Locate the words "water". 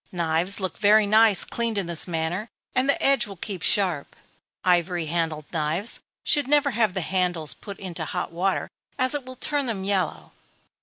8.31-8.71